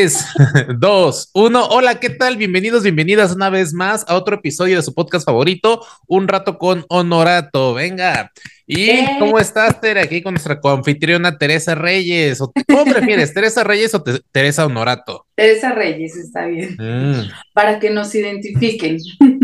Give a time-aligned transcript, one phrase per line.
[0.00, 0.26] 3,
[0.78, 1.68] 2, 1.
[1.68, 2.36] Hola, ¿qué tal?
[2.36, 6.84] Bienvenidos, bienvenidas una vez más a otro episodio de su podcast favorito, Un Rato con
[6.90, 7.72] Honorato.
[7.72, 8.30] Venga.
[8.66, 9.16] ¿Y Eh.
[9.18, 10.00] cómo estás, Tere?
[10.02, 12.42] Aquí con nuestra coanfitriona Teresa Reyes.
[12.42, 15.24] ¿O ¿Cómo prefieres, Teresa Reyes o Te- Teresa Honorato?
[15.34, 18.98] Teresa Reyes está bien, Mm, para que nos identifiquen.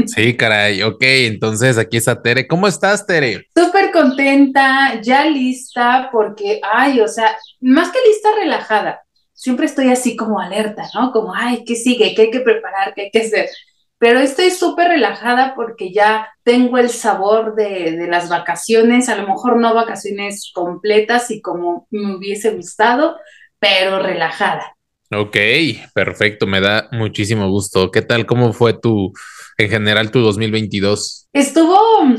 [0.07, 0.82] sí, caray.
[0.82, 2.46] Ok, entonces aquí está Tere.
[2.46, 3.46] ¿Cómo estás, Tere?
[3.57, 9.00] Súper contenta, ya lista, porque, ay, o sea, más que lista, relajada.
[9.43, 11.11] Siempre estoy así como alerta, ¿no?
[11.12, 12.14] Como, ay, ¿qué sigue?
[12.14, 12.95] ¿Qué hay que preparar?
[12.95, 13.48] ¿Qué hay que hacer?
[13.98, 19.27] Pero estoy súper relajada porque ya tengo el sabor de, de las vacaciones, a lo
[19.28, 23.16] mejor no vacaciones completas y como me hubiese gustado,
[23.59, 24.77] pero relajada.
[25.14, 25.36] Ok,
[25.95, 26.47] perfecto.
[26.47, 27.91] Me da muchísimo gusto.
[27.91, 28.27] ¿Qué tal?
[28.27, 29.12] ¿Cómo fue tu,
[29.59, 31.28] en general, tu 2022?
[31.33, 32.16] Estuvo mm,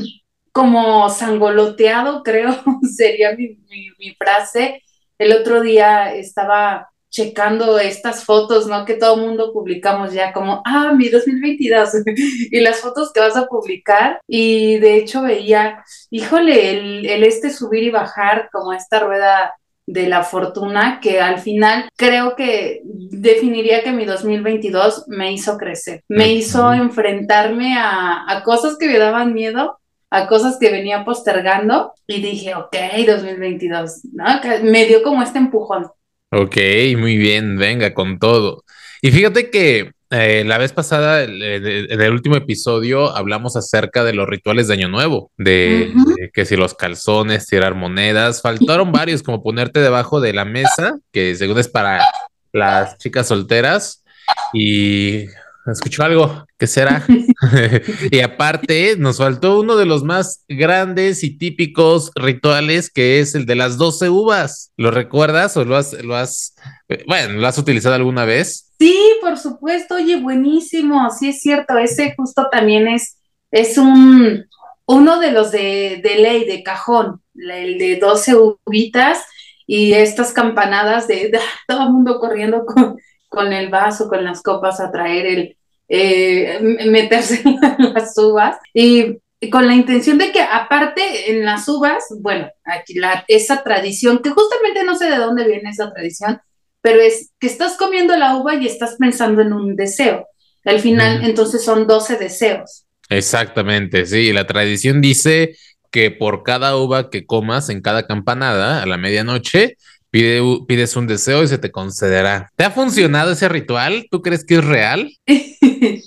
[0.52, 2.54] como sangoloteado, creo,
[2.96, 4.82] sería mi, mi- mi frase.
[5.18, 8.84] El otro día estaba checando estas fotos, ¿no?
[8.84, 11.90] Que todo el mundo publicamos ya como, ah, mi 2022,
[12.50, 14.20] y las fotos que vas a publicar.
[14.26, 19.54] Y de hecho veía, híjole, el, el este subir y bajar como esta rueda
[19.86, 26.02] de la fortuna, que al final creo que definiría que mi 2022 me hizo crecer,
[26.08, 29.78] me hizo enfrentarme a, a cosas que me daban miedo,
[30.10, 34.24] a cosas que venía postergando y dije, ok, 2022, ¿no?
[34.62, 35.86] Me dio como este empujón.
[36.34, 36.56] Ok,
[36.98, 38.64] muy bien, venga con todo.
[39.02, 44.04] Y fíjate que eh, la vez pasada, el- el- en el último episodio, hablamos acerca
[44.04, 48.92] de los rituales de Año Nuevo, de, de que si los calzones, tirar monedas, faltaron
[48.92, 52.04] varios, como ponerte debajo de la mesa, que según es para
[52.52, 54.04] las chicas solteras,
[54.52, 55.26] y
[55.72, 57.04] escucho algo, ¿qué será?
[58.10, 63.46] Y aparte, nos faltó uno de los más grandes y típicos rituales, que es el
[63.46, 64.72] de las 12 uvas.
[64.76, 66.54] ¿Lo recuerdas o lo has, lo has,
[66.88, 68.72] eh, bueno, lo has utilizado alguna vez?
[68.78, 73.18] Sí, por supuesto, oye, buenísimo, sí es cierto, ese justo también es,
[73.50, 74.46] es un,
[74.86, 78.34] uno de los de, de ley, de cajón, el de 12
[78.66, 79.24] uvitas
[79.66, 82.96] y estas campanadas de, de todo el mundo corriendo con,
[83.34, 85.56] con el vaso, con las copas a traer el,
[85.88, 91.68] eh, meterse en las uvas y, y con la intención de que aparte en las
[91.68, 96.40] uvas, bueno, aquí la, esa tradición, que justamente no sé de dónde viene esa tradición,
[96.80, 100.26] pero es que estás comiendo la uva y estás pensando en un deseo.
[100.64, 101.24] Al final, Mm.
[101.24, 102.86] entonces son 12 deseos.
[103.10, 104.32] Exactamente, sí.
[104.32, 105.56] La tradición dice
[105.90, 109.76] que por cada uva que comas en cada campanada a la medianoche,
[110.14, 112.48] pide, pides un deseo y se te concederá.
[112.54, 114.06] ¿Te ha funcionado ese ritual?
[114.12, 115.10] ¿Tú crees que es real?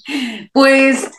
[0.54, 1.12] Pues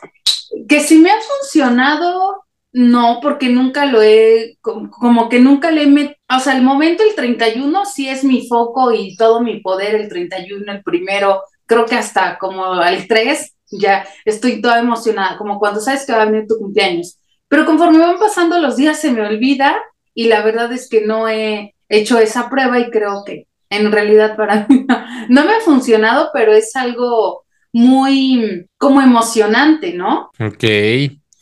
[0.69, 5.87] que si me ha funcionado, no, porque nunca lo he, como, que nunca le he
[5.87, 9.95] met- o sea, el momento el 31 sí es mi foco y todo mi poder,
[9.95, 15.59] el 31, el primero, creo que hasta como al 3 ya estoy toda emocionada, como
[15.59, 17.19] cuando sabes que va a venir tu cumpleaños.
[17.49, 19.77] Pero conforme van pasando los días se me olvida
[20.15, 24.37] y la verdad es que no he hecho esa prueba y creo que en realidad
[24.37, 30.31] para mí no, no me ha funcionado, pero es algo muy como emocionante, ¿no?
[30.41, 30.65] Ok.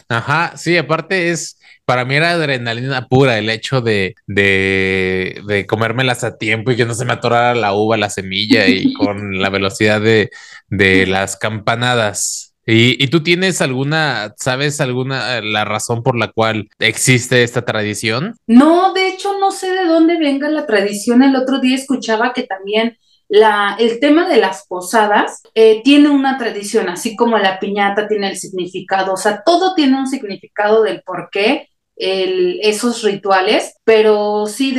[0.09, 6.23] Ajá, sí, aparte es, para mí era adrenalina pura el hecho de, de, de comérmelas
[6.25, 9.51] a tiempo y que no se me atorara la uva, la semilla y con la
[9.51, 10.31] velocidad de,
[10.69, 12.55] de las campanadas.
[12.67, 18.35] ¿Y, y tú tienes alguna, sabes alguna, la razón por la cual existe esta tradición?
[18.49, 21.23] No, de hecho no sé de dónde venga la tradición.
[21.23, 26.39] El otro día escuchaba que también la, el tema de las posadas eh, tiene una
[26.39, 31.03] tradición, así como la piñata tiene el significado, o sea, todo tiene un significado del
[31.03, 34.75] por qué esos rituales, pero sí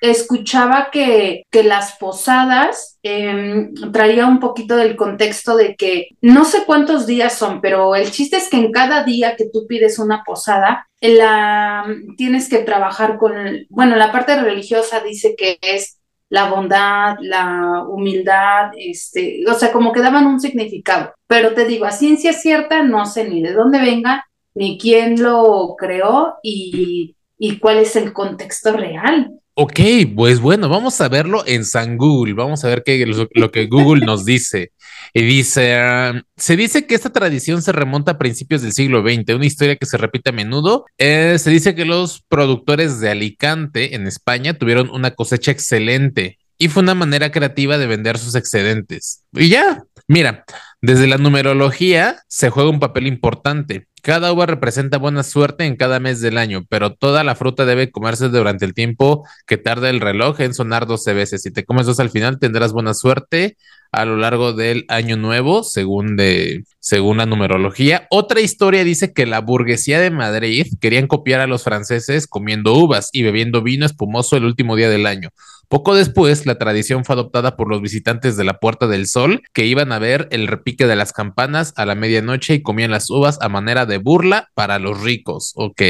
[0.00, 7.06] escuchaba que, las posadas eh, traía un poquito del contexto de que no sé cuántos
[7.06, 10.88] días son, pero el chiste es que en cada día que tú pides una posada,
[11.00, 11.84] la,
[12.16, 13.32] tienes que trabajar con,
[13.68, 15.98] bueno, la parte religiosa dice que es
[16.32, 21.12] la bondad, la humildad, este, o sea, como que daban un significado.
[21.26, 25.74] Pero te digo, a ciencia cierta, no sé ni de dónde venga, ni quién lo
[25.78, 29.32] creó y, y cuál es el contexto real.
[29.54, 29.80] Ok,
[30.16, 33.66] pues bueno, vamos a verlo en San Google, vamos a ver qué, lo, lo que
[33.66, 34.72] Google nos dice.
[35.12, 39.34] Y dice, ah, se dice que esta tradición se remonta a principios del siglo XX,
[39.34, 40.86] una historia que se repite a menudo.
[40.96, 46.68] Eh, se dice que los productores de Alicante, en España, tuvieron una cosecha excelente y
[46.68, 49.24] fue una manera creativa de vender sus excedentes.
[49.32, 50.44] Y ya, mira,
[50.80, 53.86] desde la numerología se juega un papel importante.
[54.02, 57.92] Cada uva representa buena suerte en cada mes del año, pero toda la fruta debe
[57.92, 61.42] comerse durante el tiempo que tarda el reloj en sonar 12 veces.
[61.42, 63.56] Si te comes dos al final, tendrás buena suerte
[63.92, 68.08] a lo largo del año nuevo, según, de, según la numerología.
[68.10, 73.08] Otra historia dice que la burguesía de Madrid querían copiar a los franceses comiendo uvas
[73.12, 75.28] y bebiendo vino espumoso el último día del año.
[75.72, 79.64] Poco después, la tradición fue adoptada por los visitantes de la Puerta del Sol, que
[79.64, 83.38] iban a ver el repique de las campanas a la medianoche y comían las uvas
[83.40, 85.52] a manera de burla para los ricos.
[85.56, 85.80] Ok.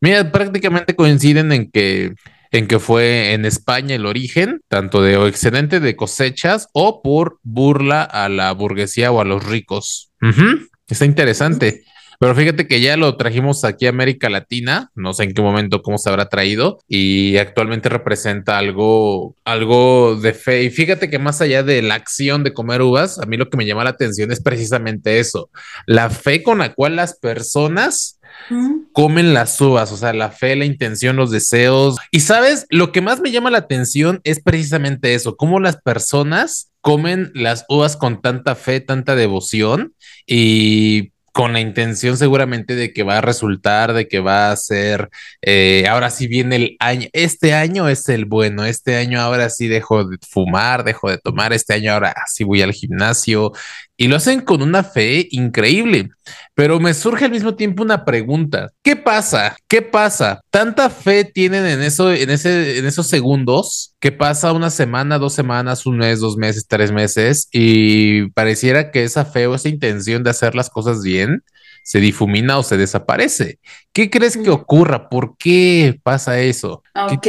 [0.00, 2.14] Mira, prácticamente coinciden en que
[2.52, 8.04] en que fue en España el origen, tanto de excedente de cosechas o por burla
[8.04, 10.12] a la burguesía o a los ricos.
[10.86, 11.82] Está interesante.
[12.18, 15.82] Pero fíjate que ya lo trajimos aquí a América Latina, no sé en qué momento
[15.82, 20.64] cómo se habrá traído y actualmente representa algo algo de fe.
[20.64, 23.56] Y fíjate que más allá de la acción de comer uvas, a mí lo que
[23.56, 25.50] me llama la atención es precisamente eso,
[25.86, 28.16] la fe con la cual las personas
[28.92, 31.96] comen las uvas, o sea, la fe, la intención, los deseos.
[32.10, 36.70] Y sabes, lo que más me llama la atención es precisamente eso, cómo las personas
[36.80, 39.94] comen las uvas con tanta fe, tanta devoción
[40.26, 45.10] y con la intención seguramente de que va a resultar, de que va a ser,
[45.42, 49.68] eh, ahora sí viene el año, este año es el bueno, este año ahora sí
[49.68, 53.52] dejo de fumar, dejo de tomar, este año ahora sí voy al gimnasio,
[53.96, 56.10] y lo hacen con una fe increíble.
[56.54, 58.70] Pero me surge al mismo tiempo una pregunta.
[58.82, 59.56] ¿Qué pasa?
[59.68, 60.40] ¿Qué pasa?
[60.50, 65.34] ¿Tanta fe tienen en eso, en ese, en esos segundos que pasa una semana, dos
[65.34, 70.22] semanas, un mes, dos meses, tres meses y pareciera que esa fe o esa intención
[70.22, 71.42] de hacer las cosas bien
[71.86, 73.60] se difumina o se desaparece.
[73.92, 75.08] ¿Qué crees que ocurra?
[75.08, 76.82] ¿Por qué pasa eso?
[76.96, 77.28] Ok,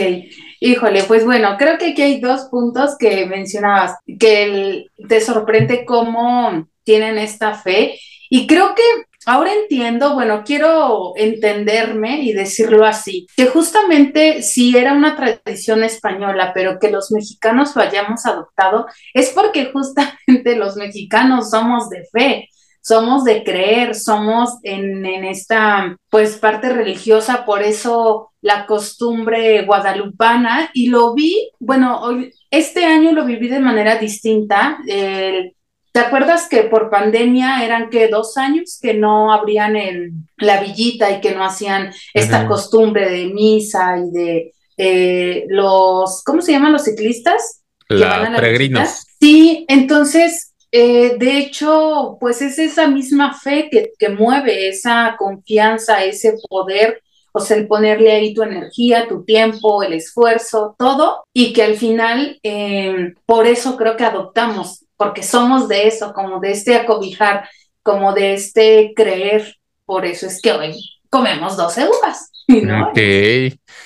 [0.60, 6.68] híjole, pues bueno, creo que aquí hay dos puntos que mencionabas, que te sorprende cómo
[6.84, 8.00] tienen esta fe
[8.32, 8.82] y creo que
[9.28, 16.52] ahora entiendo, bueno, quiero entenderme y decirlo así, que justamente si era una tradición española,
[16.56, 22.50] pero que los mexicanos lo hayamos adoptado, es porque justamente los mexicanos somos de fe
[22.88, 30.88] somos de creer, somos en, esta pues parte religiosa, por eso la costumbre guadalupana y
[30.88, 34.78] lo vi, bueno, hoy, este año lo viví de manera distinta.
[34.86, 41.12] ¿Te acuerdas que por pandemia eran que dos años que no abrían el, la villita
[41.12, 46.72] y que no hacían esta costumbre de misa y de eh, los, ¿cómo se llaman
[46.72, 47.64] los ciclistas?
[47.90, 49.08] La, peregrinos.
[49.20, 56.04] Sí, entonces eh, de hecho, pues es esa misma fe que, que, mueve esa confianza,
[56.04, 61.54] ese poder, o sea, el ponerle ahí tu energía, tu tiempo, el esfuerzo, todo, y
[61.54, 66.52] que al final, eh, por eso creo que adoptamos, porque somos de eso, como de
[66.52, 67.48] este acobijar,
[67.82, 69.56] como de este creer,
[69.86, 70.76] por eso es que hoy
[71.10, 72.32] comemos 12 uvas.
[72.48, 72.90] ¿no?
[72.90, 73.00] Ok,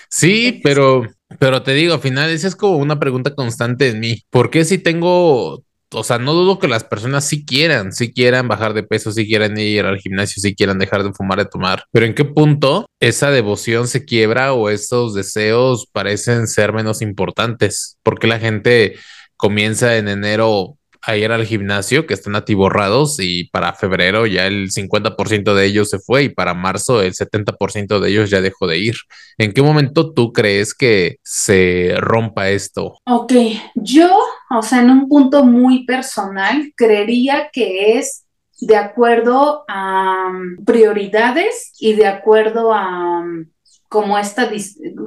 [0.10, 1.04] sí, pero,
[1.38, 4.24] pero te digo, al final esa es como una pregunta constante en mí.
[4.30, 5.64] ¿Por qué si tengo
[5.94, 9.28] o sea, no dudo que las personas sí quieran, sí quieran bajar de peso, sí
[9.28, 12.86] quieran ir al gimnasio, sí quieran dejar de fumar, de tomar, pero ¿en qué punto
[13.00, 17.98] esa devoción se quiebra o esos deseos parecen ser menos importantes?
[18.04, 18.96] Porque la gente
[19.38, 24.72] comienza en enero a ir al gimnasio que están atiborrados y para febrero ya el
[24.72, 28.78] 50% de ellos se fue y para marzo el 70% de ellos ya dejó de
[28.78, 28.96] ir.
[29.38, 32.98] ¿En qué momento tú crees que se rompa esto?
[33.06, 33.34] Ok,
[33.76, 34.16] yo,
[34.58, 38.26] o sea, en un punto muy personal, creería que es
[38.62, 43.46] de acuerdo a um, prioridades y de acuerdo a um,
[43.90, 44.50] como esta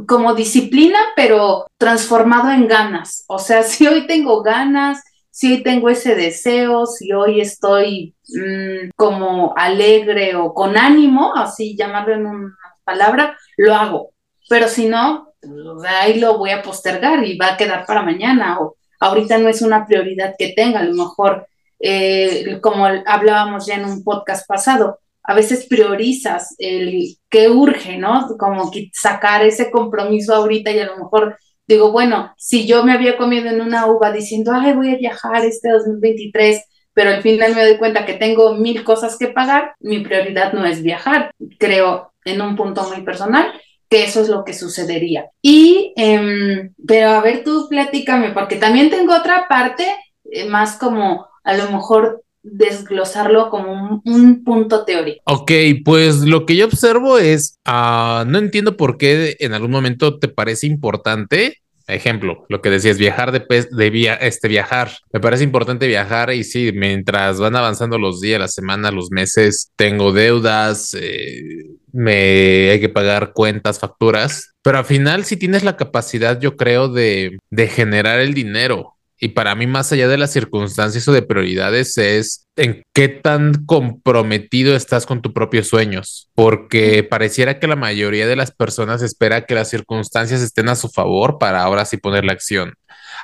[0.07, 3.25] como disciplina, pero transformado en ganas.
[3.29, 9.55] O sea, si hoy tengo ganas, si tengo ese deseo, si hoy estoy mm, como
[9.57, 14.11] alegre o con ánimo, así llamarlo en una palabra, lo hago.
[14.49, 18.59] Pero si no, pues, ahí lo voy a postergar y va a quedar para mañana
[18.61, 21.47] o ahorita no es una prioridad que tenga, a lo mejor,
[21.79, 28.29] eh, como hablábamos ya en un podcast pasado, a veces priorizas el que urge, ¿no?
[28.39, 33.17] Como sacar ese compromiso ahorita y a lo mejor digo, bueno, si yo me había
[33.17, 37.65] comido en una uva diciendo, ay, voy a viajar este 2023, pero al final me
[37.65, 41.31] doy cuenta que tengo mil cosas que pagar, mi prioridad no es viajar.
[41.59, 43.53] Creo en un punto muy personal
[43.95, 45.27] que eso es lo que sucedería.
[45.41, 49.87] Y, em, pero a ver, tú platícame, porque también tengo otra parte
[50.33, 55.23] eh, más como a lo mejor desglosarlo como un, punto teórico.
[55.27, 55.53] Ok,
[55.85, 60.27] pues lo que yo observo es, uh, no entiendo por qué en algún momento te
[60.27, 61.59] parece importante.
[61.87, 64.91] Ejemplo, lo que decías, viajar de, de via este viajar.
[65.13, 69.71] Me parece importante viajar y sí, mientras van avanzando los días, las semanas, los meses,
[69.77, 75.77] tengo deudas, eh, me hay que pagar cuentas, facturas, pero al final si tienes la
[75.77, 80.33] capacidad, yo creo, de, de generar el dinero Y para mí, más allá de las
[80.33, 87.05] circunstancias o de prioridades, es en qué tan comprometido estás con tus propios sueños, porque
[87.05, 91.39] pareciera que la mayoría de las personas espera que las circunstancias estén a su favor
[91.39, 92.75] para ahora sí poner la acción.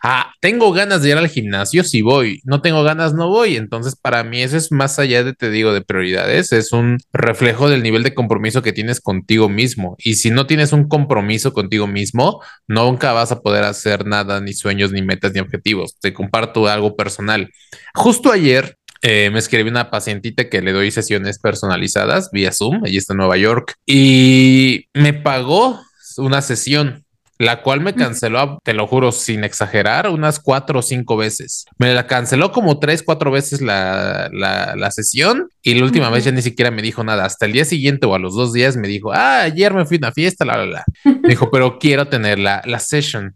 [0.03, 3.57] Ah, tengo ganas de ir al gimnasio, si voy, no tengo ganas, no voy.
[3.57, 7.69] Entonces, para mí eso es más allá de, te digo, de prioridades, es un reflejo
[7.69, 9.97] del nivel de compromiso que tienes contigo mismo.
[9.99, 14.55] Y si no tienes un compromiso contigo mismo, nunca vas a poder hacer nada, ni
[14.55, 15.97] sueños, ni metas, ni objetivos.
[16.01, 17.51] Te comparto algo personal.
[17.95, 22.99] Justo ayer eh, me escribí una pacientita que le doy sesiones personalizadas vía Zoom, allí
[22.99, 25.81] está en Nueva York, y me pagó
[26.19, 27.05] una sesión
[27.41, 31.65] la cual me canceló, te lo juro, sin exagerar, unas cuatro o cinco veces.
[31.79, 36.33] Me la canceló como tres, cuatro veces la, la, sesión y la última vez ya
[36.33, 37.25] ni siquiera me dijo nada.
[37.25, 39.97] Hasta el día siguiente o a los dos días me dijo, ah, ayer me fui
[39.97, 40.85] a una fiesta, la, la, la.
[41.07, 43.35] Me dijo, pero quiero tener la, la session.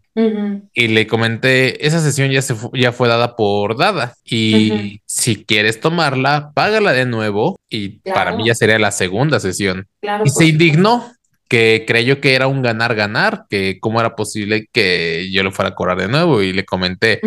[0.73, 5.79] Y le comenté, esa sesión ya, se ya fue dada por dada y si quieres
[5.79, 9.87] tomarla, págala de nuevo y para mí ya sería la segunda sesión.
[10.23, 11.11] y se indignó
[11.55, 15.73] que creyó que era un ganar-ganar, que cómo era posible que yo lo fuera a
[15.73, 17.21] cobrar de nuevo y le comenté,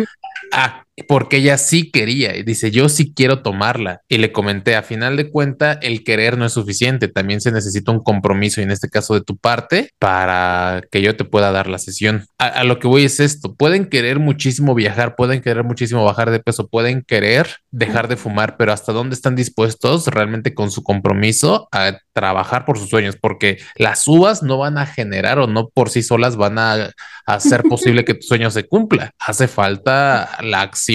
[0.53, 4.01] ah, porque ella sí quería y dice, yo sí quiero tomarla.
[4.07, 7.91] Y le comenté, a final de cuenta, el querer no es suficiente, también se necesita
[7.91, 11.67] un compromiso y en este caso de tu parte para que yo te pueda dar
[11.67, 12.25] la sesión.
[12.37, 16.39] A, lo que voy es esto, pueden querer muchísimo viajar, pueden querer muchísimo bajar de
[16.39, 21.67] peso, pueden querer dejar de fumar, pero hasta dónde están dispuestos realmente con su compromiso
[21.71, 25.89] a trabajar por sus sueños, porque las uvas no van a generar o no por
[25.89, 26.91] sí solas van a
[27.25, 29.11] hacer posible que tu sueño se cumpla.
[29.19, 30.88] Hace falta la acción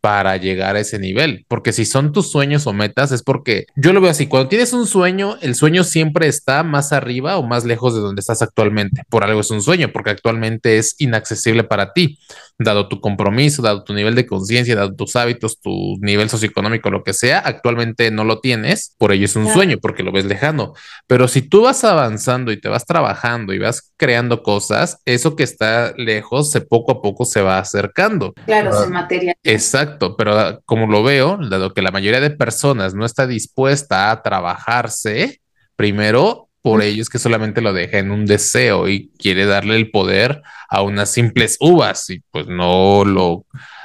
[0.00, 1.44] para llegar a ese nivel.
[1.48, 4.26] Porque si son tus sueños o metas, es porque yo lo veo así.
[4.26, 8.20] Cuando tienes un sueño, el sueño siempre está más arriba o más lejos de donde
[8.20, 9.02] estás actualmente.
[9.08, 12.18] Por algo es un sueño, porque actualmente es inaccesible para ti
[12.58, 17.02] dado tu compromiso, dado tu nivel de conciencia, dado tus hábitos, tu nivel socioeconómico, lo
[17.02, 20.74] que sea, actualmente no lo tienes, por ello es un sueño, porque lo ves lejano.
[21.06, 25.42] Pero si tú vas avanzando y te vas trabajando y vas creando cosas, eso que
[25.42, 28.34] está lejos, se poco a poco se va acercando.
[28.46, 29.33] Claro, se materializa.
[29.42, 34.22] Exacto, pero como lo veo, dado que la mayoría de personas no está dispuesta a
[34.22, 35.40] trabajarse,
[35.76, 39.90] primero por ello es que solamente lo deja en un deseo y quiere darle el
[39.90, 43.44] poder a unas simples uvas y pues no lo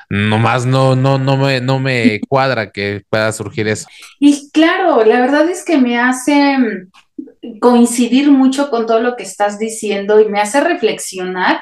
[0.09, 3.85] nomás no no no me no me cuadra que pueda surgir eso.
[4.17, 9.23] Y claro, la verdad es que me hace mm, coincidir mucho con todo lo que
[9.23, 11.59] estás diciendo y me hace reflexionar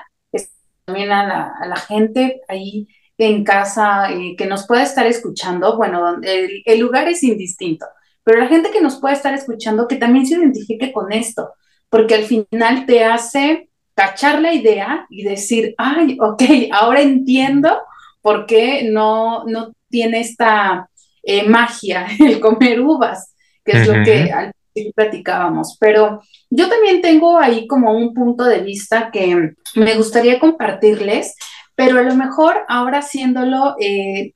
[0.87, 2.87] también a la, gente ahí
[3.17, 5.77] en casa eh, que nos pueda estar escuchando.
[5.77, 7.85] Bueno, el lugar es indistinto
[8.27, 11.53] pero la gente que nos puede estar escuchando que también se identifique con esto,
[11.89, 16.43] porque al final te hace cachar la idea y decir, ay, ok,
[16.73, 17.79] ahora entiendo
[18.21, 20.89] por qué no, no tiene esta
[21.23, 23.33] eh, magia el comer uvas,
[23.63, 25.77] que es lo que al principio platicábamos.
[25.79, 31.33] Pero yo también tengo ahí como un punto de vista que me gustaría compartirles,
[31.77, 34.33] pero a lo mejor ahora haciéndolo eh,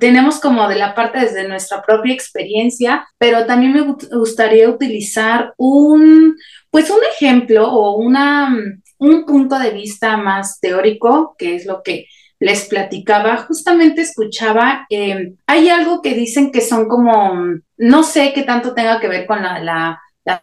[0.00, 3.82] tenemos como de la parte desde nuestra propia experiencia, pero también me
[4.16, 6.34] gustaría utilizar un,
[6.68, 8.52] pues un ejemplo o una,
[8.98, 12.06] un punto de vista más teórico, que es lo que
[12.40, 17.34] les platicaba, justamente escuchaba, em, hay algo que dicen que son como,
[17.76, 20.42] no sé qué tanto tenga que ver con la, la, la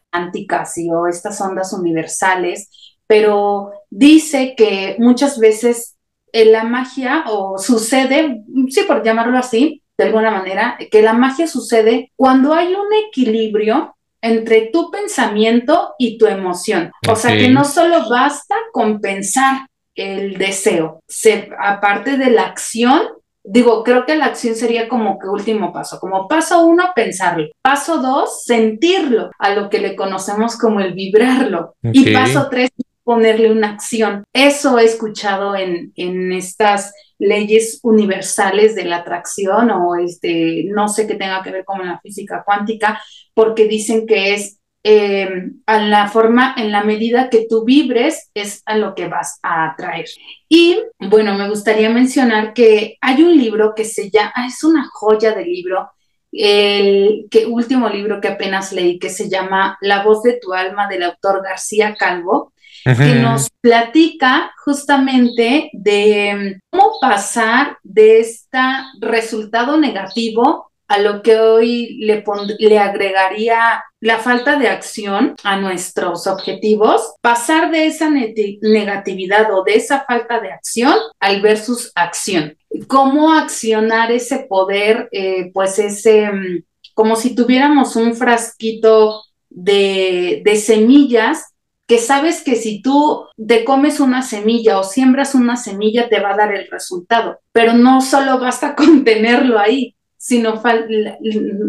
[0.93, 2.69] o estas ondas universales,
[3.05, 5.94] pero dice que muchas veces
[6.43, 12.11] la magia o sucede, sí, por llamarlo así, de alguna manera, que la magia sucede
[12.17, 16.91] cuando hay un equilibrio entre tu pensamiento y tu emoción.
[17.07, 23.01] O sea que no solo basta con pensar el deseo, se, aparte de la acción,
[23.43, 27.99] digo, creo que la acción sería como que último paso, como paso uno, pensarlo, paso
[27.99, 32.71] dos, sentirlo, a lo que le conocemos como el vibrarlo, y paso tres,
[33.05, 34.25] ponerle una acción.
[34.33, 41.07] Eso he escuchado en, en estas leyes universales de la atracción o este, no sé
[41.07, 43.01] qué tenga que ver con la física cuántica,
[43.33, 48.61] porque dicen que es eh, a la forma, en la medida que tú vibres, es
[48.65, 50.05] a lo que vas a atraer.
[50.49, 55.33] Y bueno, me gustaría mencionar que hay un libro que se llama, es una joya
[55.33, 55.89] de libro,
[56.31, 60.87] el que, último libro que apenas leí, que se llama La voz de tu alma
[60.87, 62.53] del autor García Calvo
[62.85, 68.59] que nos platica justamente de cómo pasar de este
[68.99, 72.23] resultado negativo a lo que hoy le,
[72.59, 79.75] le agregaría la falta de acción a nuestros objetivos, pasar de esa negatividad o de
[79.77, 82.55] esa falta de acción al versus acción.
[82.87, 85.09] ¿Cómo accionar ese poder?
[85.11, 86.63] Eh, pues ese, mm,
[86.93, 91.54] como si tuviéramos un frasquito de, de semillas
[91.87, 96.33] que sabes que si tú te comes una semilla o siembras una semilla te va
[96.33, 100.61] a dar el resultado, pero no solo basta con tenerlo ahí, sino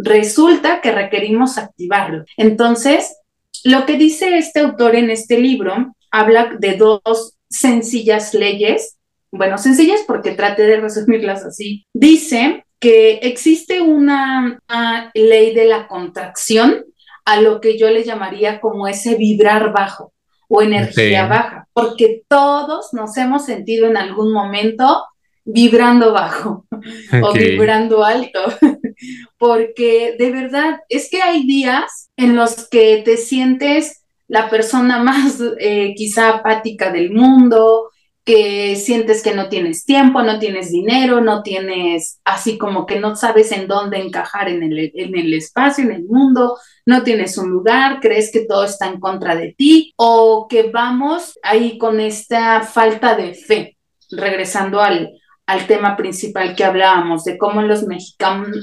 [0.02, 2.24] resulta que requerimos activarlo.
[2.38, 3.16] Entonces,
[3.64, 8.96] lo que dice este autor en este libro habla de dos sencillas leyes,
[9.30, 11.84] bueno, sencillas porque trate de resumirlas así.
[11.92, 16.86] Dice que existe una, una ley de la contracción
[17.26, 20.14] a lo que yo le llamaría como ese vibrar bajo
[20.48, 25.04] o energía baja, porque todos nos hemos sentido en algún momento
[25.44, 26.66] vibrando bajo
[27.22, 28.40] o vibrando alto,
[29.38, 35.40] porque de verdad es que hay días en los que te sientes la persona más
[35.58, 37.90] eh, quizá apática del mundo,
[38.26, 43.14] que sientes que no tienes tiempo, no tienes dinero, no tienes, así como que no
[43.14, 47.50] sabes en dónde encajar en el, en el espacio, en el mundo, no tienes un
[47.50, 52.62] lugar, crees que todo está en contra de ti o que vamos ahí con esta
[52.62, 53.76] falta de fe,
[54.10, 55.12] regresando al,
[55.46, 57.84] al tema principal que hablábamos, de cómo los,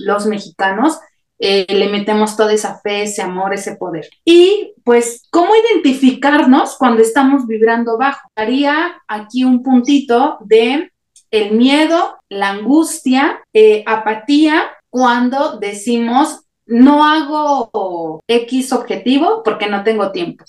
[0.06, 1.00] los mexicanos
[1.46, 4.10] eh, le metemos toda esa fe, ese amor, ese poder.
[4.24, 8.30] Y pues, ¿cómo identificarnos cuando estamos vibrando bajo?
[8.34, 10.90] Haría aquí un puntito de
[11.32, 20.14] el miedo, la angustia, eh, apatía, cuando decimos, no hago X objetivo porque no tengo
[20.14, 20.46] tiempo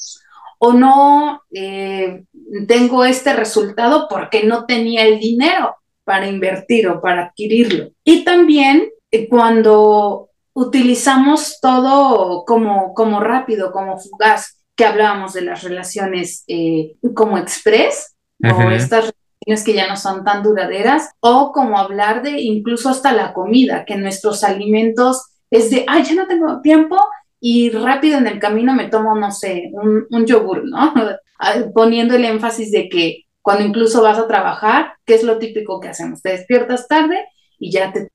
[0.58, 2.22] o no eh,
[2.68, 5.74] tengo este resultado porque no tenía el dinero
[6.04, 7.90] para invertir o para adquirirlo.
[8.04, 8.90] Y también
[9.28, 17.38] cuando utilizamos todo como, como rápido, como fugaz, que hablábamos de las relaciones eh, como
[17.38, 22.88] express, o estas relaciones que ya no son tan duraderas, o como hablar de incluso
[22.88, 26.96] hasta la comida, que nuestros alimentos es de, ay, ya no tengo tiempo
[27.40, 30.94] y rápido en el camino me tomo, no sé, un, un yogur, ¿no?
[31.74, 35.88] Poniendo el énfasis de que cuando incluso vas a trabajar, ¿qué es lo típico que
[35.88, 36.22] hacemos?
[36.22, 37.26] Te despiertas tarde
[37.58, 38.08] y ya te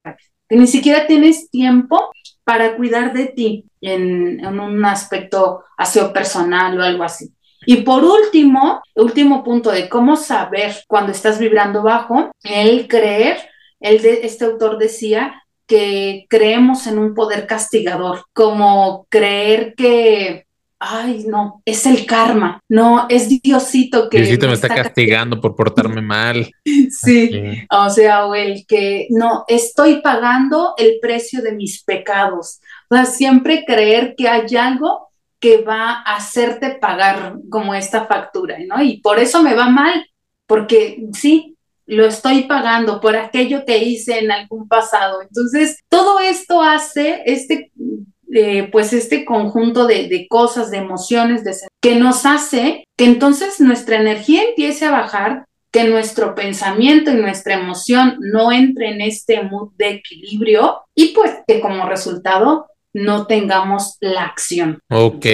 [0.50, 2.10] que ni siquiera tienes tiempo
[2.50, 7.32] para cuidar de ti en, un aspecto aseo personal o algo así.
[7.68, 13.38] Y por último, último punto de cómo saber cuando estás vibrando bajo, el creer,
[13.80, 20.48] el de, este autor decía que creemos en un poder castigador, como creer que
[20.80, 24.20] ay, no, es el karma, no, es Diosito que...
[24.20, 26.50] Diosito me, está, castigando por portarme mal.
[26.90, 27.32] sí,
[27.70, 32.62] o sea, o el que, no, estoy pagando el precio de mis pecados.
[32.90, 38.58] O sea, siempre creer que hay algo que va a hacerte pagar como esta factura,
[38.66, 38.82] ¿no?
[38.82, 40.06] Y por eso me va mal,
[40.48, 45.22] porque sí, lo estoy pagando por aquello que hice en algún pasado.
[45.22, 47.72] Entonces, todo esto hace este
[48.34, 54.00] eh, pues este conjunto de, cosas, de emociones, de, que nos hace que entonces nuestra
[54.00, 59.72] energía empiece a bajar, que nuestro pensamiento y nuestra emoción no entre en este mood
[59.78, 64.80] de equilibrio y pues que como resultado no tengamos la acción.
[64.90, 65.26] Ok,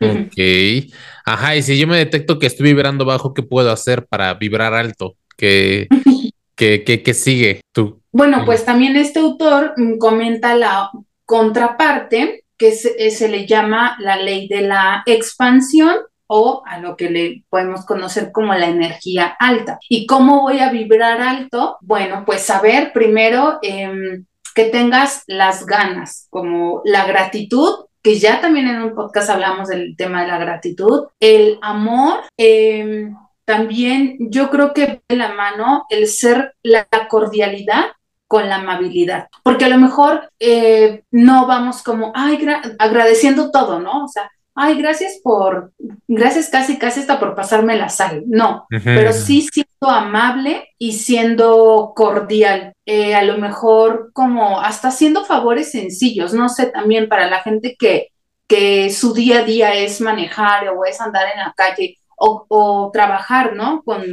[0.00, 0.92] ok.
[1.24, 4.74] Ajá, y si yo me detecto que estoy vibrando bajo, ¿qué puedo hacer para vibrar
[4.74, 5.16] alto?
[5.36, 5.88] ¿Qué,
[6.56, 8.00] qué, sigue tú?
[8.12, 10.90] Bueno, pues también este autor mm, comenta la
[11.24, 17.44] contraparte que se, le llama la ley de la expansión o a lo que le
[17.50, 19.78] podemos conocer como la energía alta.
[19.88, 21.76] ¿Y cómo voy a vibrar alto?
[21.82, 28.68] Bueno, pues saber primero em, que tengas las ganas, como la gratitud, que ya también
[28.68, 34.72] en un podcast hablamos del tema de la gratitud, el amor, em, también yo creo
[34.72, 37.86] que de la mano el ser la cordialidad
[38.26, 42.46] con la amabilidad, porque a lo mejor eh, no vamos como, ay,
[42.78, 44.04] agradeciendo todo, ¿no?
[44.04, 45.72] O sea, ay, gracias por,
[46.06, 51.92] gracias casi, casi hasta por pasarme la sal, no, pero sí siendo amable y siendo
[51.94, 57.40] cordial, eh, a lo mejor como hasta haciendo favores sencillos, no sé, también para la
[57.40, 58.08] gente que,
[58.46, 62.90] que su día a día es manejar o es andar en la calle o, o
[62.92, 63.82] trabajar, ¿no?
[63.82, 64.04] Con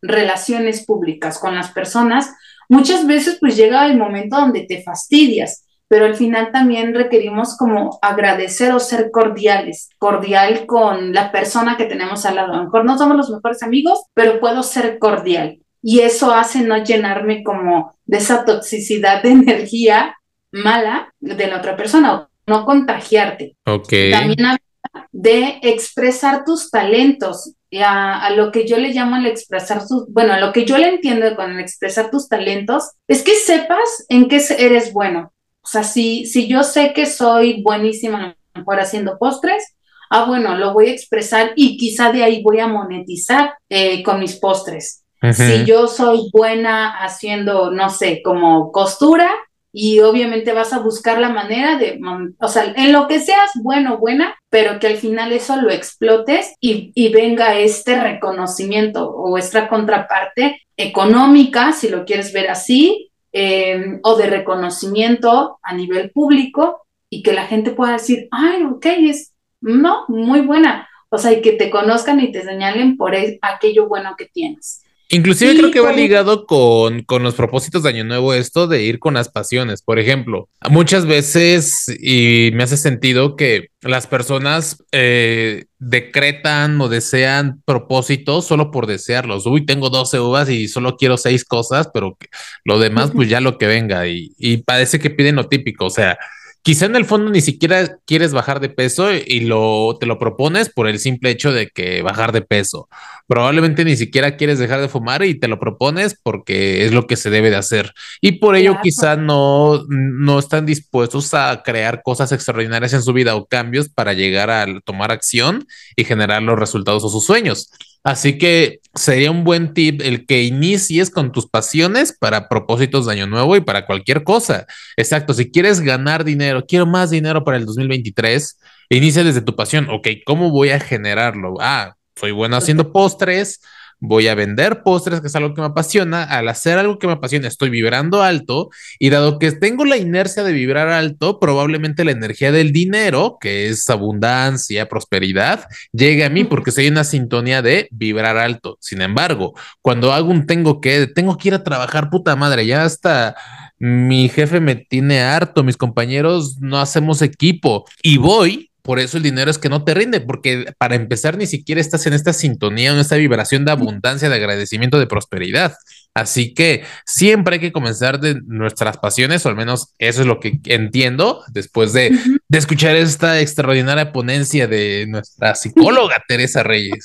[0.00, 2.34] relaciones públicas, con las personas,
[2.70, 7.98] Muchas veces pues llega el momento donde te fastidias, pero al final también requerimos como
[8.00, 12.52] agradecer o ser cordiales, cordial con la persona que tenemos al lado.
[12.52, 15.58] A lo mejor no somos los mejores amigos, pero puedo ser cordial.
[15.82, 20.14] Y eso hace no llenarme como de esa toxicidad de energía
[20.52, 23.56] mala de la otra persona o no contagiarte.
[23.66, 23.92] Ok.
[24.12, 24.69] También habla
[25.12, 27.54] de expresar tus talentos.
[27.82, 30.76] A, a, lo que yo le llamo el expresar tus, bueno, a lo que yo
[30.76, 35.32] le entiendo con el expresar tus talentos, es que sepas en qué eres bueno.
[35.62, 39.76] O sea, si, si yo sé que soy buenísima mejor haciendo postres,
[40.10, 44.18] ah, bueno, lo voy a expresar y quizá de ahí voy a monetizar eh, con
[44.18, 45.04] mis postres.
[45.34, 49.30] Si yo soy buena haciendo, no sé, como costura,
[49.72, 52.00] y obviamente vas a buscar la manera de,
[52.38, 56.54] o sea, en lo que seas bueno, buena, pero que al final eso lo explotes
[56.60, 64.00] y, y venga este reconocimiento o esta contraparte económica, si lo quieres ver así, eh,
[64.02, 69.34] o de reconocimiento a nivel público y que la gente pueda decir, ay, ok, es,
[69.60, 70.88] no, muy buena.
[71.10, 74.82] O sea, y que te conozcan y te señalen por aquello bueno que tienes.
[75.12, 79.00] Inclusive creo que va ligado con, con, los propósitos de Año Nuevo esto de ir
[79.00, 79.82] con las pasiones.
[79.82, 87.60] Por ejemplo, muchas veces, y me hace sentido que las personas eh, decretan o desean
[87.64, 89.46] propósitos solo por desearlos.
[89.46, 92.16] Uy, tengo 12 uvas y solo quiero seis cosas, pero
[92.64, 94.06] lo demás, pues ya lo que venga.
[94.06, 95.86] Y, y parece que piden lo típico.
[95.86, 96.18] O sea,
[96.62, 100.70] quizá en el fondo ni siquiera quieres bajar de peso y lo, te lo propones
[100.70, 102.88] por el simple hecho de que bajar de peso.
[103.26, 107.16] Probablemente ni siquiera quieres dejar de fumar y te lo propones porque es lo que
[107.16, 107.92] se debe de hacer.
[108.20, 113.36] Y por ello quizá no, no están dispuestos a crear cosas extraordinarias en su vida
[113.36, 117.70] o cambios para llegar a tomar acción y generar los resultados o sus sueños.
[118.02, 123.12] Así que sería un buen tip el que inicies con tus pasiones para propósitos de
[123.12, 124.66] año nuevo y para cualquier cosa.
[124.96, 128.58] Exacto, si quieres ganar dinero, quiero más dinero para el 2023,
[128.88, 129.88] inicia desde tu pasión.
[129.90, 131.54] Ok, ¿cómo voy a generarlo?
[131.60, 133.60] Ah, soy bueno haciendo postres,
[134.00, 136.24] voy a vender postres, que es algo que me apasiona.
[136.24, 140.42] Al hacer algo que me apasiona, estoy vibrando alto y dado que tengo la inercia
[140.42, 146.44] de vibrar alto, probablemente la energía del dinero, que es abundancia, prosperidad, llegue a mí
[146.44, 148.78] porque soy una sintonía de vibrar alto.
[148.80, 152.84] Sin embargo, cuando hago un tengo que, tengo que ir a trabajar, puta madre, ya
[152.84, 153.36] hasta
[153.78, 159.22] mi jefe me tiene harto, mis compañeros no hacemos equipo y voy por eso el
[159.22, 162.90] dinero es que no te rinde, porque para empezar ni siquiera estás en esta sintonía,
[162.90, 165.76] en esta vibración de abundancia, de agradecimiento, de prosperidad.
[166.12, 170.40] Así que siempre hay que comenzar de nuestras pasiones, o al menos eso es lo
[170.40, 177.04] que entiendo después de, de escuchar esta extraordinaria ponencia de nuestra psicóloga Teresa Reyes.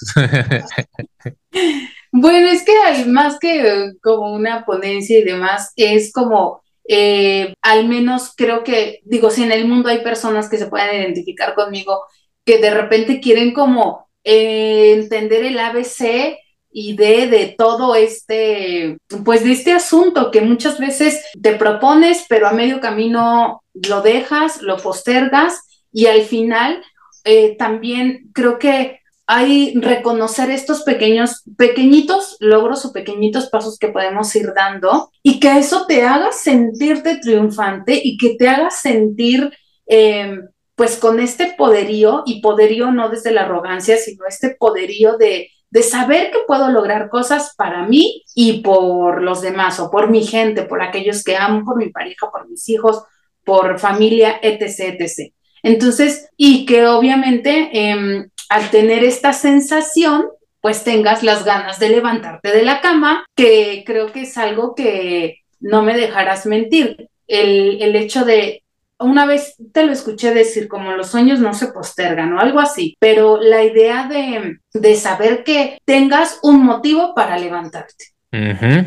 [2.11, 8.33] Bueno, es que más que como una ponencia y demás, es como eh, al menos
[8.35, 12.03] creo que, digo, si en el mundo hay personas que se pueden identificar conmigo,
[12.45, 16.37] que de repente quieren como eh, entender el ABC
[16.71, 22.47] y de, de todo este, pues de este asunto que muchas veces te propones, pero
[22.47, 26.83] a medio camino lo dejas, lo postergas y al final
[27.23, 34.35] eh, también creo que hay reconocer estos pequeños, pequeñitos logros o pequeñitos pasos que podemos
[34.35, 39.51] ir dando y que eso te haga sentirte triunfante y que te haga sentir
[39.87, 45.49] em, pues con este poderío y poderío no desde la arrogancia, sino este poderío de,
[45.71, 50.23] de saber que puedo lograr cosas para mí y por los demás o por mi
[50.23, 53.03] gente, por aquellos que amo, por mi pareja, por mis hijos,
[53.43, 55.33] por familia, etc., etc.
[55.63, 60.25] Entonces, y que obviamente eh, al tener esta sensación,
[60.61, 65.41] pues tengas las ganas de levantarte de la cama, que creo que es algo que
[65.59, 67.09] no me dejarás mentir.
[67.27, 68.63] El, el hecho de,
[68.99, 72.95] una vez te lo escuché decir, como los sueños no se postergan o algo así,
[72.99, 78.05] pero la idea de, de saber que tengas un motivo para levantarte.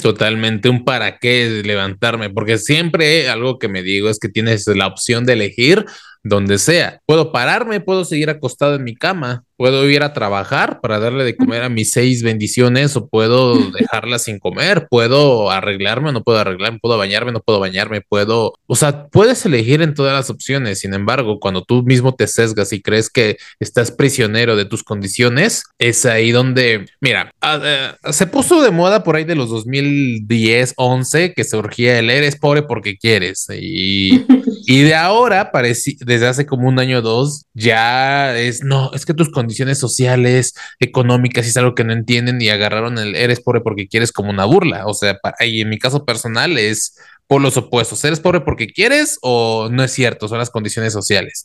[0.02, 4.86] totalmente un para qué levantarme, porque siempre algo que me digo es que tienes la
[4.86, 5.84] opción de elegir
[6.22, 7.00] donde sea.
[7.06, 11.36] Puedo pararme, puedo seguir acostado en mi cama, puedo ir a trabajar para darle de
[11.36, 16.38] comer a mis seis bendiciones o puedo dejarla sin comer, puedo arreglarme o no puedo
[16.38, 20.78] arreglarme, puedo bañarme, no puedo bañarme, puedo, o sea, puedes elegir en todas las opciones.
[20.78, 25.64] Sin embargo, cuando tú mismo te sesgas y crees que estás prisionero de tus condiciones,
[25.78, 30.74] es ahí donde, mira, ah, eh, se puso de moda por ahí de los 2010,
[30.76, 34.24] 11 que surgía el eres pobre porque quieres y,
[34.66, 39.04] y de ahora, parece, desde hace como un año o dos, ya es, no, es
[39.04, 43.14] que tus condiciones condiciones sociales, económicas, y es algo que no entienden y agarraron el
[43.14, 44.87] eres pobre porque quieres como una burla.
[44.87, 48.04] O sea, y en mi caso personal es por los opuestos.
[48.04, 50.28] ¿Eres pobre porque quieres o no es cierto?
[50.28, 51.44] Son las condiciones sociales.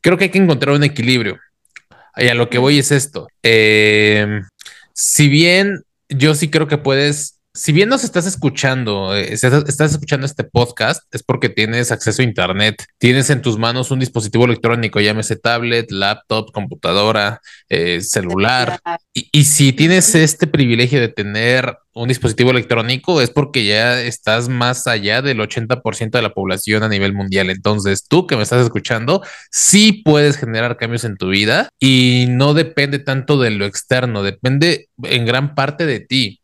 [0.00, 1.38] Creo que hay que encontrar un equilibrio.
[2.16, 3.26] Y a lo que voy es esto.
[3.42, 4.42] Em,
[4.94, 10.26] si bien yo sí creo que puedes si bien nos estás escuchando, eh, estás, escuchando
[10.26, 15.00] este podcast, es porque tienes acceso a Internet, tienes en tus manos un dispositivo electrónico,
[15.00, 18.78] llámese tablet, laptop, computadora, eh, celular.
[19.14, 24.50] Y, y si tienes este privilegio de tener un dispositivo electrónico, es porque ya estás
[24.50, 27.48] más allá del 80% de la población a nivel mundial.
[27.48, 32.52] Entonces, tú que me estás escuchando, sí puedes generar cambios en tu vida y no
[32.52, 36.42] depende tanto de lo externo, depende en gran parte de ti.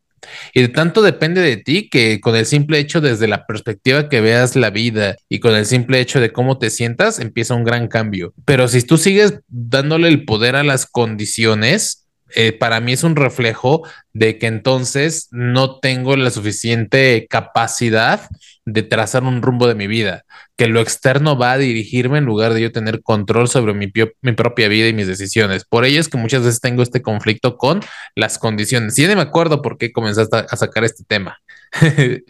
[0.53, 4.21] Y de tanto depende de ti que con el simple hecho desde la perspectiva que
[4.21, 7.87] veas la vida y con el simple hecho de cómo te sientas, empieza un gran
[7.87, 8.33] cambio.
[8.45, 13.15] Pero si tú sigues dándole el poder a las condiciones, eh, para mí es un
[13.15, 18.27] reflejo de que entonces no tengo la suficiente capacidad
[18.65, 20.23] de trazar un rumbo de mi vida,
[20.57, 24.31] que lo externo va a dirigirme en lugar de yo tener control sobre mi, mi
[24.33, 25.65] propia vida y mis decisiones.
[25.65, 27.81] Por ello es que muchas veces tengo este conflicto con
[28.15, 28.97] las condiciones.
[28.97, 31.39] Y ya me acuerdo por qué comenzaste a sacar este tema.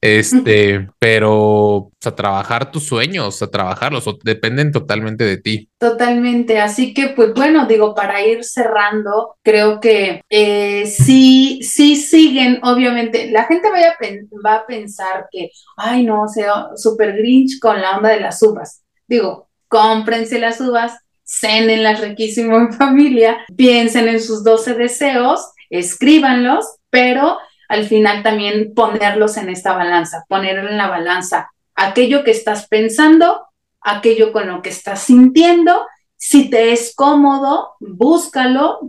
[0.00, 5.68] Este, pero a trabajar tus sueños, a trabajarlos, dependen totalmente de ti.
[5.78, 6.60] Totalmente.
[6.60, 13.30] Así que, pues bueno, digo, para ir cerrando, creo que eh, sí, sí siguen, obviamente,
[13.30, 13.96] la gente vaya,
[14.44, 18.82] va a pensar que, ay, no, sea súper grinch con la onda de las uvas.
[19.06, 27.38] Digo, cómprense las uvas, cenenlas riquísimo en familia, piensen en sus 12 deseos, escríbanlos, pero
[27.68, 33.46] al final también ponerlos en esta balanza, poner en la balanza aquello que estás pensando,
[33.80, 35.86] aquello con lo que estás sintiendo.
[36.16, 38.80] Si te es cómodo, búscalo,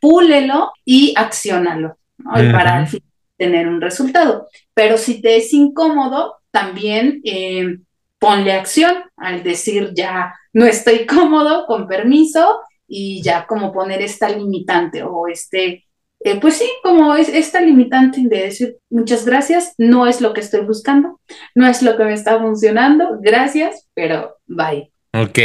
[0.00, 3.07] púlelo y acciónalo para al final
[3.38, 4.48] tener un resultado.
[4.74, 7.78] Pero si te es incómodo, también eh,
[8.18, 14.28] ponle acción al decir ya no estoy cómodo, con permiso, y ya como poner esta
[14.28, 15.84] limitante o este
[16.20, 20.40] eh, pues sí, como es esta limitante de decir muchas gracias, no es lo que
[20.40, 21.20] estoy buscando,
[21.54, 24.92] no es lo que me está funcionando, gracias, pero bye.
[25.14, 25.38] Ok,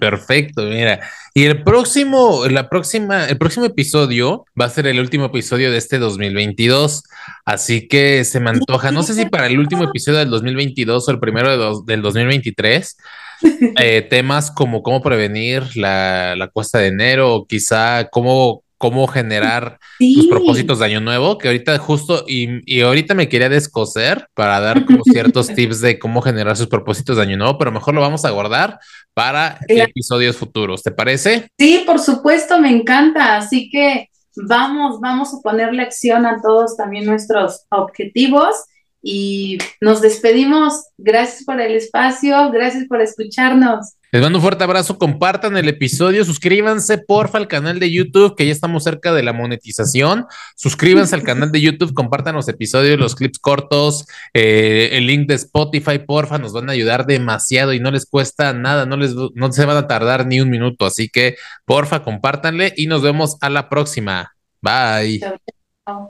[0.00, 1.00] perfecto, mira.
[1.34, 5.76] Y el próximo, la próxima, el próximo episodio va a ser el último episodio de
[5.76, 7.04] este 2022,
[7.44, 11.10] así que se me antoja, no sé si para el último episodio del 2022 o
[11.10, 12.96] el primero del 2023,
[13.78, 19.78] eh, temas como cómo prevenir la, la cuesta de enero o quizá cómo cómo generar
[19.98, 24.86] tus propósitos de año nuevo, que ahorita justo, y, ahorita me quería descoser para dar
[24.86, 28.24] como ciertos tips de cómo generar sus propósitos de año nuevo, pero mejor lo vamos
[28.24, 28.78] a guardar
[29.12, 31.50] para episodios futuros, ¿te parece?
[31.58, 37.04] Sí, por supuesto, me encanta, así que vamos, vamos a ponerle acción a todos también
[37.04, 38.64] nuestros objetivos
[39.02, 40.74] y nos despedimos.
[40.98, 43.94] Gracias por el espacio, gracias por escucharnos.
[44.12, 48.44] Les mando un fuerte abrazo, compartan el episodio, suscríbanse porfa al canal de YouTube, que
[48.44, 50.26] ya estamos cerca de la monetización.
[50.56, 55.34] Suscríbanse al canal de YouTube, compartan los episodios, los clips cortos, eh, el link de
[55.34, 59.52] Spotify, porfa, nos van a ayudar demasiado y no les cuesta nada, no les no
[59.52, 60.86] se van a tardar ni un minuto.
[60.86, 64.34] Así que porfa, compártanle y nos vemos a la próxima.
[64.60, 65.20] Bye.